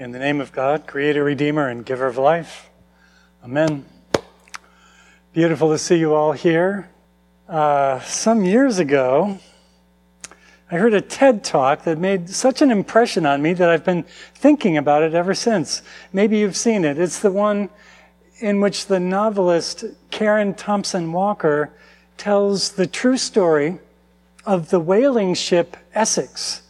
[0.00, 2.70] In the name of God, Creator, Redeemer, and Giver of life.
[3.44, 3.84] Amen.
[5.34, 6.88] Beautiful to see you all here.
[7.46, 9.38] Uh, some years ago,
[10.70, 14.04] I heard a TED talk that made such an impression on me that I've been
[14.34, 15.82] thinking about it ever since.
[16.14, 16.98] Maybe you've seen it.
[16.98, 17.68] It's the one
[18.38, 21.74] in which the novelist Karen Thompson Walker
[22.16, 23.80] tells the true story
[24.46, 26.62] of the whaling ship Essex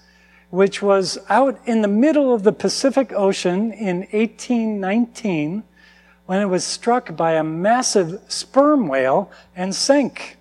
[0.50, 5.62] which was out in the middle of the Pacific Ocean in 1819
[6.26, 10.36] when it was struck by a massive sperm whale and sank.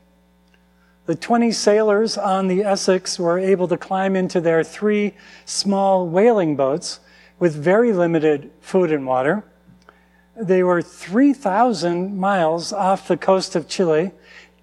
[1.05, 5.13] The 20 sailors on the Essex were able to climb into their three
[5.45, 6.99] small whaling boats
[7.39, 9.43] with very limited food and water.
[10.35, 14.11] They were 3,000 miles off the coast of Chile,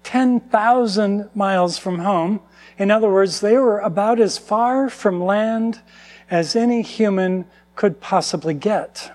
[0.03, 2.39] 10,000 miles from home,
[2.77, 5.81] in other words, they were about as far from land
[6.29, 7.45] as any human
[7.75, 9.11] could possibly get.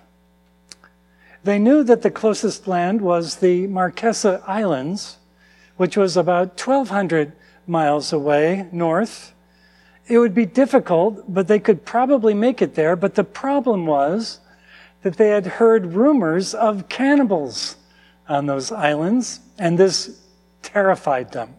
[1.45, 5.19] They knew that the closest land was the Marquesa Islands,
[5.77, 7.33] which was about 1,200
[7.67, 9.33] miles away north.
[10.07, 12.97] It would be difficult, but they could probably make it there.
[12.97, 14.41] But the problem was
[15.03, 17.77] that they had heard rumors of cannibals
[18.29, 20.21] on those islands, and this
[20.63, 21.55] terrified them.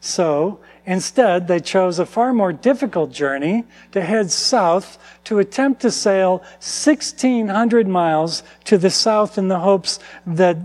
[0.00, 0.60] So
[0.90, 6.38] Instead, they chose a far more difficult journey to head south to attempt to sail
[6.58, 10.56] 1,600 miles to the south in the hopes that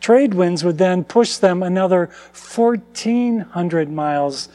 [0.00, 4.48] trade winds would then push them another 1,400 miles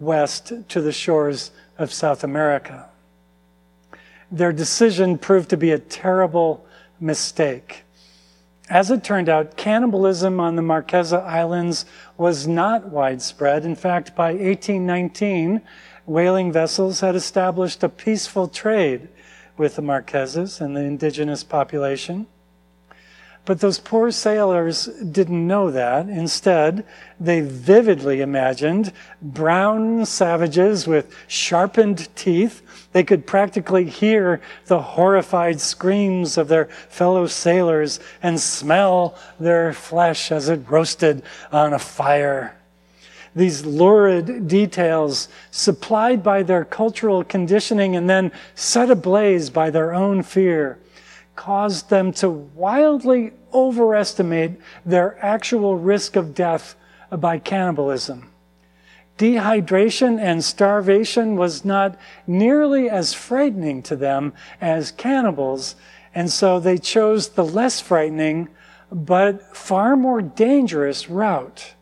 [0.00, 2.88] west to the shores of South America.
[4.32, 6.64] Their decision proved to be a terrible
[6.98, 7.83] mistake.
[8.70, 11.84] As it turned out, cannibalism on the Marquesa Islands
[12.16, 13.64] was not widespread.
[13.64, 15.60] In fact, by 1819,
[16.06, 19.08] whaling vessels had established a peaceful trade
[19.58, 22.26] with the Marquesas and the indigenous population.
[23.46, 26.08] But those poor sailors didn't know that.
[26.08, 26.84] Instead,
[27.20, 32.62] they vividly imagined brown savages with sharpened teeth.
[32.92, 40.32] They could practically hear the horrified screams of their fellow sailors and smell their flesh
[40.32, 42.56] as it roasted on a fire.
[43.36, 50.22] These lurid details, supplied by their cultural conditioning and then set ablaze by their own
[50.22, 50.78] fear,
[51.36, 54.52] caused them to wildly overestimate
[54.84, 56.74] their actual risk of death
[57.10, 58.30] by cannibalism.
[59.18, 61.96] Dehydration and starvation was not
[62.26, 65.76] nearly as frightening to them as cannibals,
[66.14, 68.48] and so they chose the less frightening
[68.90, 71.74] but far more dangerous route,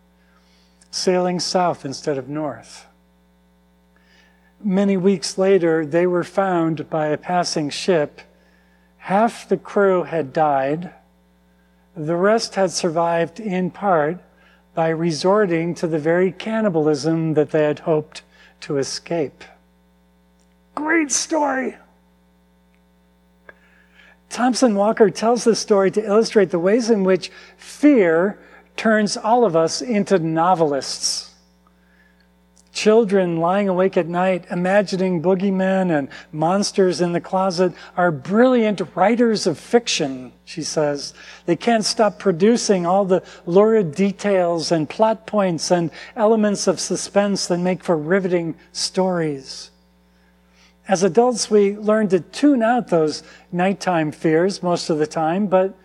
[0.90, 2.86] sailing south instead of north.
[4.62, 8.20] Many weeks later, they were found by a passing ship
[9.02, 10.92] Half the crew had died.
[11.96, 14.18] The rest had survived in part
[14.76, 18.22] by resorting to the very cannibalism that they had hoped
[18.60, 19.42] to escape.
[20.76, 21.76] Great story.
[24.30, 28.38] Thompson Walker tells this story to illustrate the ways in which fear
[28.76, 31.31] turns all of us into novelists.
[32.72, 39.46] Children lying awake at night, imagining boogeymen and monsters in the closet, are brilliant writers
[39.46, 41.12] of fiction, she says.
[41.44, 47.46] They can't stop producing all the lurid details and plot points and elements of suspense
[47.48, 49.70] that make for riveting stories.
[50.88, 53.22] As adults, we learn to tune out those
[53.52, 55.78] nighttime fears most of the time, but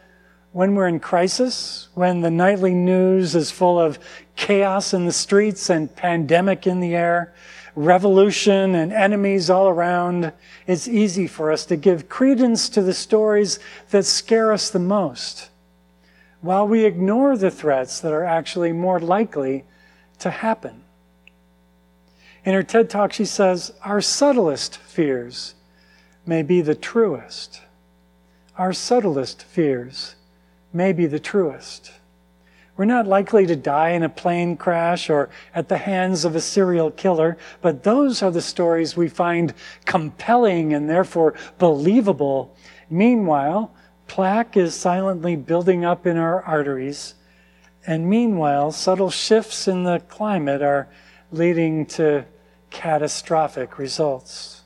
[0.57, 3.99] when we're in crisis, when the nightly news is full of
[4.35, 7.31] chaos in the streets and pandemic in the air,
[7.75, 10.33] revolution and enemies all around,
[10.65, 13.59] it's easy for us to give credence to the stories
[13.91, 15.51] that scare us the most,
[16.41, 19.63] while we ignore the threats that are actually more likely
[20.17, 20.81] to happen.
[22.45, 25.53] In her TED Talk, she says, Our subtlest fears
[26.25, 27.61] may be the truest.
[28.57, 30.15] Our subtlest fears
[30.73, 31.91] may be the truest.
[32.77, 36.41] We're not likely to die in a plane crash or at the hands of a
[36.41, 39.55] serial killer, but those are the stories we find
[39.85, 42.55] compelling and therefore believable.
[42.87, 43.73] Meanwhile,
[44.07, 47.15] plaque is silently building up in our arteries.
[47.87, 50.87] And meanwhile, subtle shifts in the climate are
[51.31, 52.25] leading to
[52.69, 54.56] catastrophic results.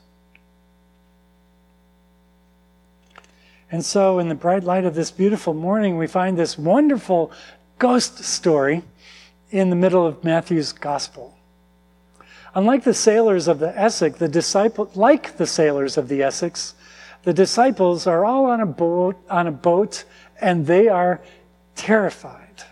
[3.72, 7.32] And so, in the bright light of this beautiful morning, we find this wonderful
[7.78, 8.82] ghost story
[9.50, 11.36] in the middle of Matthew's gospel.
[12.54, 16.74] Unlike the sailors of the Essex, the disciple, like the sailors of the Essex,
[17.22, 20.04] The disciples are all on a boat, on a boat,
[20.40, 21.20] and they are
[21.76, 22.64] terrified.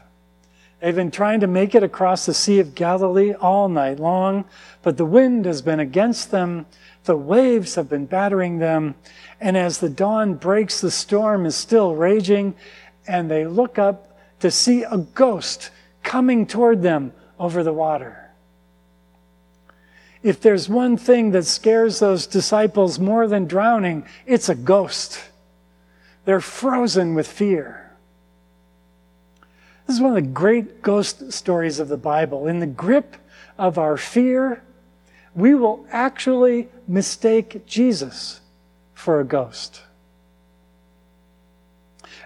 [0.81, 4.45] They've been trying to make it across the Sea of Galilee all night long,
[4.83, 6.67] but the wind has been against them.
[7.05, 8.95] The waves have been battering them.
[9.41, 12.55] And as the dawn breaks, the storm is still raging,
[13.07, 15.71] and they look up to see a ghost
[16.03, 18.31] coming toward them over the water.
[20.23, 25.21] If there's one thing that scares those disciples more than drowning, it's a ghost.
[26.27, 27.91] They're frozen with fear.
[29.87, 32.47] This is one of the great ghost stories of the Bible.
[32.47, 33.17] In the grip
[33.59, 34.63] of our fear,
[35.35, 38.41] we will actually mistake Jesus
[38.95, 39.83] for a ghost.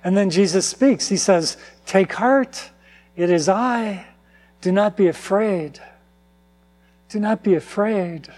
[0.03, 1.09] And then Jesus speaks.
[1.09, 1.57] He says,
[1.87, 2.71] Take heart,
[3.17, 4.07] it is I.
[4.61, 5.81] Do not be afraid.
[7.09, 8.29] Do not be afraid.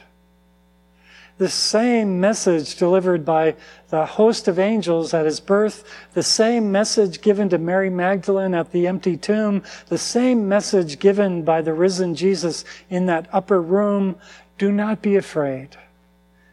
[1.39, 3.57] The same message delivered by
[3.91, 5.85] the host of angels at his birth,
[6.15, 11.43] the same message given to Mary Magdalene at the empty tomb, the same message given
[11.43, 14.17] by the risen Jesus in that upper room.
[14.59, 15.77] Do not be afraid.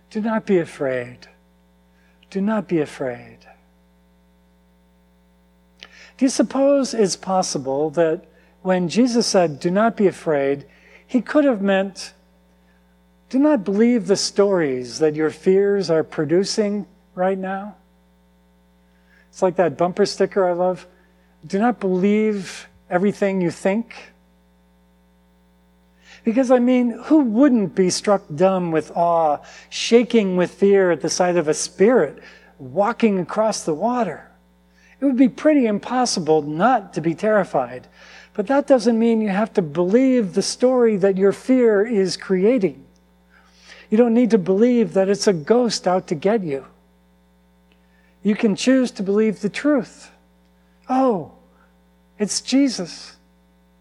[0.09, 1.27] Do not be afraid.
[2.29, 3.37] Do not be afraid.
[6.17, 8.25] Do you suppose it's possible that
[8.61, 10.65] when Jesus said, Do not be afraid,
[11.05, 12.13] he could have meant,
[13.29, 16.85] Do not believe the stories that your fears are producing
[17.15, 17.75] right now?
[19.29, 20.85] It's like that bumper sticker I love.
[21.45, 24.12] Do not believe everything you think.
[26.23, 29.39] Because, I mean, who wouldn't be struck dumb with awe,
[29.69, 32.21] shaking with fear at the sight of a spirit
[32.57, 34.29] walking across the water?
[35.01, 37.87] It would be pretty impossible not to be terrified.
[38.33, 42.83] But that doesn't mean you have to believe the story that your fear is creating.
[43.89, 46.65] You don't need to believe that it's a ghost out to get you.
[48.23, 50.09] You can choose to believe the truth.
[50.89, 51.33] Oh,
[52.17, 53.17] it's Jesus.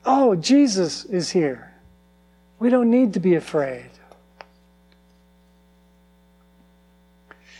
[0.04, 1.71] Oh, Jesus is here.
[2.62, 3.90] We don't need to be afraid.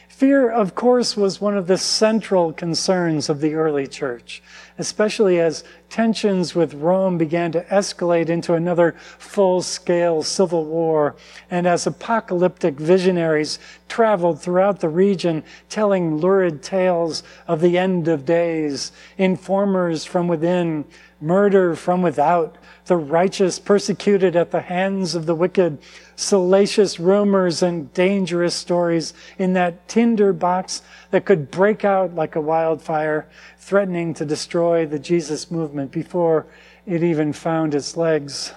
[0.09, 4.45] Fear, of course, was one of the central concerns of the early church,
[4.79, 11.17] especially as tensions with Rome began to escalate into another full scale civil war,
[11.51, 13.59] and as apocalyptic visionaries
[13.89, 20.85] traveled throughout the region telling lurid tales of the end of days, informers from within,
[21.23, 25.79] murder from without, the righteous persecuted at the hands of the wicked,
[26.17, 32.41] salacious rumors and dangerous stories in that tinder box that could break out like a
[32.41, 36.47] wildfire, threatening to destroy the Jesus movement before
[36.87, 38.53] it even found its legs.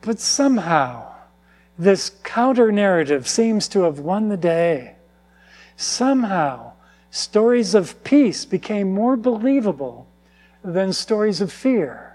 [0.00, 1.12] But somehow,
[1.78, 4.96] this counter narrative seems to have won the day.
[5.76, 6.72] Somehow,
[7.10, 10.08] stories of peace became more believable
[10.64, 12.14] than stories of fear.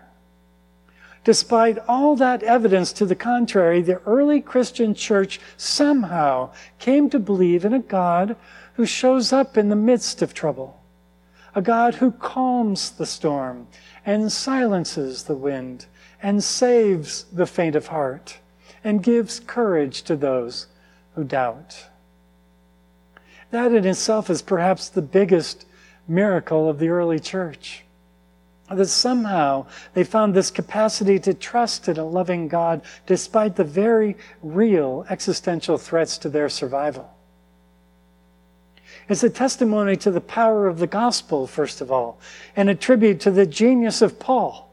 [1.24, 6.50] Despite all that evidence to the contrary, the early Christian church somehow
[6.80, 8.36] came to believe in a God
[8.74, 10.82] who shows up in the midst of trouble,
[11.54, 13.68] a God who calms the storm
[14.06, 15.86] and silences the wind
[16.24, 18.40] and saves the faint of heart
[18.84, 20.68] and gives courage to those
[21.14, 21.88] who doubt.
[23.52, 25.66] That in itself is perhaps the biggest
[26.08, 27.84] miracle of the early church
[28.72, 34.16] that somehow they found this capacity to trust in a loving God despite the very
[34.42, 37.10] real existential threats to their survival.
[39.08, 42.20] It's a testimony to the power of the gospel, first of all,
[42.56, 44.70] and a tribute to the genius of Paul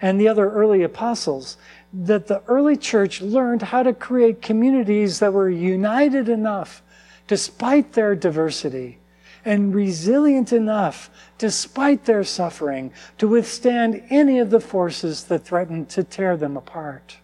[0.00, 1.56] and the other early apostles
[1.92, 6.82] that the early church learned how to create communities that were united enough,
[7.26, 8.98] despite their diversity,
[9.44, 16.02] and resilient enough, despite their suffering, to withstand any of the forces that threatened to
[16.02, 17.18] tear them apart.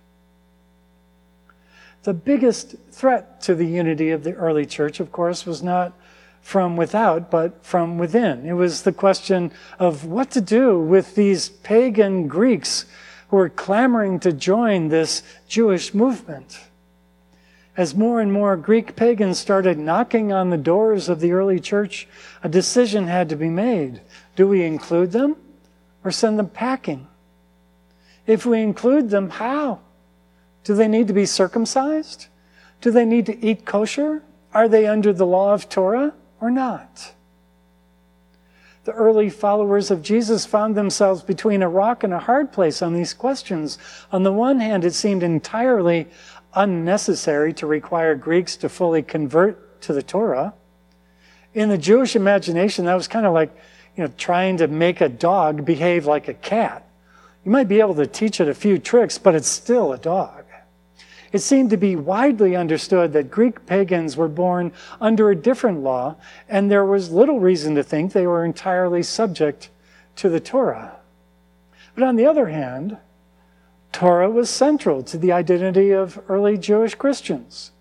[2.03, 5.93] The biggest threat to the unity of the early church, of course, was not
[6.41, 8.47] from without, but from within.
[8.47, 12.87] It was the question of what to do with these pagan Greeks
[13.29, 16.59] who were clamoring to join this Jewish movement
[17.81, 22.07] as more and more Greek pagans started knocking on the doors of the early church,
[22.43, 24.03] a decision had to be made.
[24.37, 25.35] Do we include them
[26.05, 27.07] or send them packing?
[28.27, 29.81] If we include them, how?
[30.63, 32.27] Do they need to be circumcised?
[32.83, 34.25] Do they need to eat kosher?
[34.53, 37.15] Are they under the law of Torah or not?
[38.85, 42.93] The early followers of Jesus found themselves between a rock and a hard place on
[42.93, 43.79] these questions.
[44.13, 46.09] On the one hand, it seemed entirely
[46.55, 50.55] unnecessary to require Greeks to fully convert to the Torah.
[51.55, 53.55] In the Jewish imagination, that was kind of like,
[53.97, 56.87] you know, trying to make a dog behave like a cat.
[57.45, 60.45] You might be able to teach it a few tricks, but it's still a dog.
[61.33, 66.17] It seemed to be widely understood that Greek pagans were born under a different law,
[66.49, 69.71] and there was little reason to think they were entirely subject
[70.17, 70.97] to the Torah.
[71.95, 72.97] But on the other hand,
[73.93, 77.73] Torah was central to the identity of early Jewish Christians.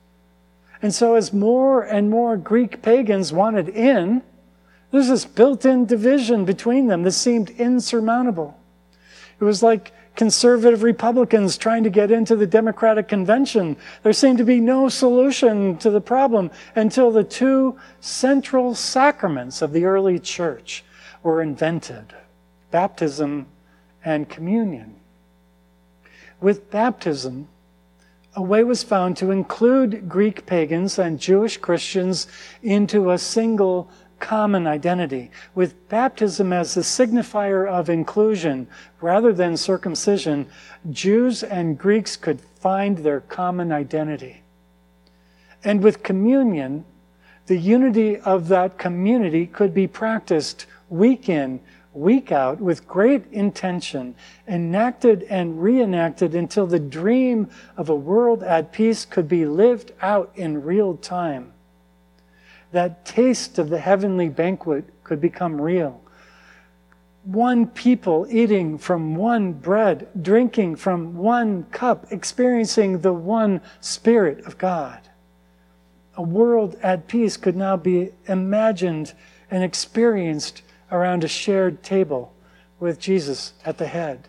[0.82, 4.22] And so, as more and more Greek pagans wanted in,
[4.92, 8.58] there's this built in division between them that seemed insurmountable.
[9.40, 13.78] It was like conservative Republicans trying to get into the Democratic convention.
[14.04, 19.72] There seemed to be no solution to the problem until the two central sacraments of
[19.72, 20.84] the early church
[21.24, 22.14] were invented
[22.72, 23.48] baptism
[24.04, 24.99] and communion.
[26.42, 27.48] With baptism,
[28.36, 32.28] a way was found to include Greek pagans and Jewish Christians
[32.64, 38.68] into a single common identity, with baptism as the signifier of inclusion
[39.02, 40.48] rather than circumcision,
[40.92, 44.44] Jews and Greeks could find their common identity.
[45.64, 46.86] And with communion,
[47.48, 51.60] the unity of that community could be practiced week in,
[52.00, 54.16] week out with great intention,
[54.48, 60.32] enacted and reenacted until the dream of a world at peace could be lived out
[60.36, 61.52] in real time
[62.72, 66.02] that taste of the heavenly banquet could become real.
[67.24, 74.58] One people eating from one bread, drinking from one cup, experiencing the one Spirit of
[74.58, 75.00] God.
[76.16, 79.14] A world at peace could now be imagined
[79.52, 82.34] and experienced around a shared table
[82.80, 84.28] with Jesus at the head.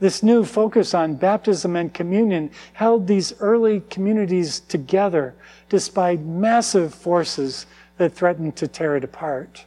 [0.00, 5.34] This new focus on baptism and communion held these early communities together
[5.68, 7.66] despite massive forces
[7.98, 9.64] that threatened to tear it apart.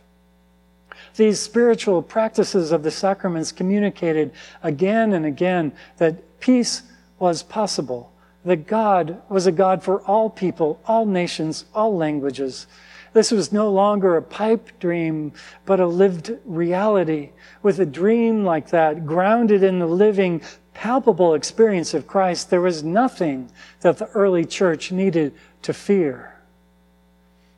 [1.15, 6.83] These spiritual practices of the sacraments communicated again and again that peace
[7.17, 8.11] was possible,
[8.43, 12.67] that God was a God for all people, all nations, all languages.
[13.15, 15.31] This was no longer a pipe dream,
[15.65, 17.29] but a lived reality.
[17.63, 20.41] With a dream like that, grounded in the living,
[20.73, 26.35] palpable experience of Christ, there was nothing that the early church needed to fear.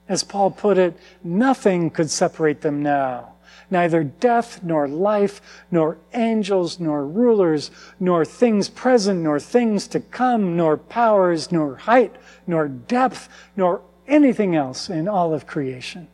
[0.08, 3.34] As Paul put it, nothing could separate them now.
[3.72, 10.56] Neither death, nor life, nor angels, nor rulers, nor things present, nor things to come,
[10.56, 16.08] nor powers, nor height, nor depth, nor anything else in all of creation.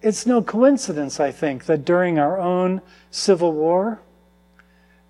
[0.00, 4.00] It's no coincidence, I think, that during our own Civil War,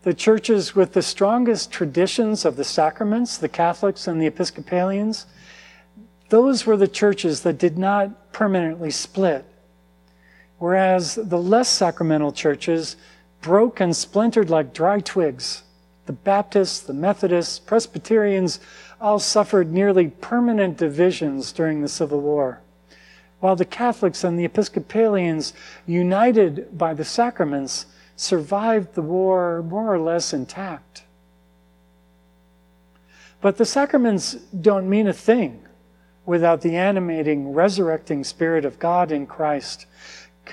[0.03, 5.27] the churches with the strongest traditions of the sacraments, the Catholics and the Episcopalians,
[6.31, 9.45] those were the churches that did not permanently split.
[10.59, 12.97] Whereas the less sacramental churches
[13.41, 15.63] broke and splintered like dry twigs.
[16.09, 18.61] The Baptists, the Methodists, Presbyterians
[18.99, 22.63] all suffered nearly permanent divisions during the Civil War.
[23.41, 25.53] While the Catholics and the Episcopalians,
[25.87, 27.85] united by the sacraments,
[28.17, 31.03] survived the war more or less intact.
[33.43, 35.61] But the sacraments don't mean a thing
[36.25, 39.85] without the animating, resurrecting Spirit of God in Christ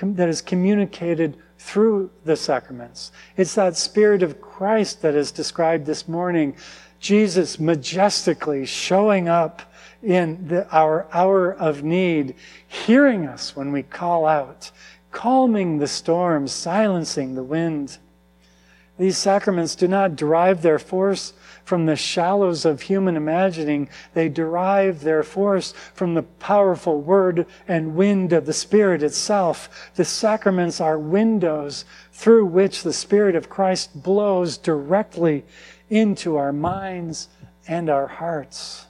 [0.02, 3.12] that is communicated through the sacraments.
[3.36, 6.56] It's that Spirit of Christ that is described this morning.
[7.00, 9.62] Jesus majestically showing up
[10.02, 12.34] in the, our hour of need,
[12.66, 14.70] hearing us when we call out,
[15.10, 17.98] calming the storm, silencing the wind.
[18.98, 21.34] These sacraments do not derive their force
[21.64, 23.90] from the shallows of human imagining.
[24.14, 29.90] They derive their force from the powerful word and wind of the Spirit itself.
[29.96, 35.44] The sacraments are windows through which the Spirit of Christ blows directly
[35.90, 37.28] into our minds
[37.68, 38.86] and our hearts.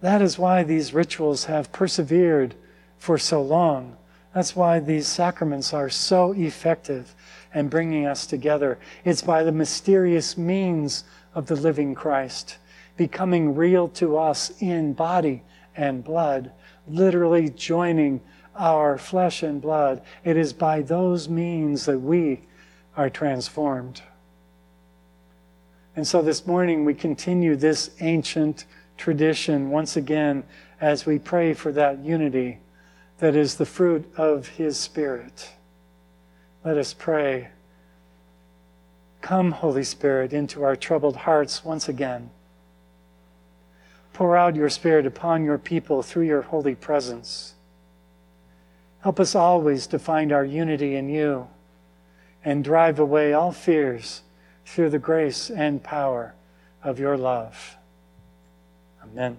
[0.00, 2.54] That is why these rituals have persevered
[2.98, 3.96] for so long.
[4.34, 7.14] That's why these sacraments are so effective
[7.54, 8.78] in bringing us together.
[9.04, 12.58] It's by the mysterious means of the living Christ
[12.96, 15.42] becoming real to us in body
[15.74, 16.52] and blood,
[16.86, 18.20] literally joining
[18.54, 20.02] our flesh and blood.
[20.22, 22.40] It is by those means that we
[22.98, 24.02] are transformed.
[25.96, 28.66] And so this morning we continue this ancient
[28.98, 30.44] tradition once again
[30.78, 32.58] as we pray for that unity
[33.20, 35.52] that is the fruit of His Spirit.
[36.64, 37.48] Let us pray.
[39.20, 42.30] Come, Holy Spirit, into our troubled hearts once again.
[44.14, 47.54] Pour out your Spirit upon your people through your holy presence.
[49.02, 51.46] Help us always to find our unity in you
[52.42, 54.22] and drive away all fears
[54.64, 56.34] through the grace and power
[56.82, 57.76] of your love.
[59.02, 59.38] Amen.